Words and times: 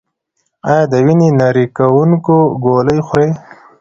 ایا 0.69 0.83
د 0.91 0.93
وینې 1.05 1.29
نری 1.39 1.65
کوونکې 1.77 2.37
ګولۍ 2.63 2.99
خورئ؟ 3.07 3.29